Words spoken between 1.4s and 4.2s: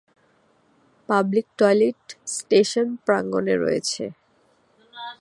Toilet station প্রাঙ্গনে রয়েছে।